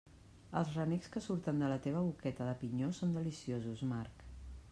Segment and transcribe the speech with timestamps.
[0.61, 4.27] Els renecs que surten de la teva boqueta de pinyó són deliciosos, Marc.